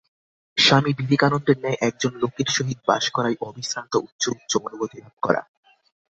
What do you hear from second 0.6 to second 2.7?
স্বামী বিবেকানন্দের ন্যায় একজন লোকের